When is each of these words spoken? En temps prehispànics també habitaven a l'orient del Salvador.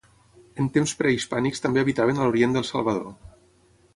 En 0.61 0.69
temps 0.77 0.93
prehispànics 1.01 1.61
també 1.67 1.83
habitaven 1.83 2.21
a 2.21 2.25
l'orient 2.27 2.57
del 2.57 2.67
Salvador. 2.73 3.15